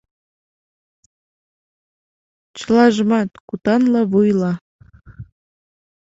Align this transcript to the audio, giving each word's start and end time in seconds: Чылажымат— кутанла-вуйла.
Чылажымат— 2.57 3.29
кутанла-вуйла. 3.47 4.51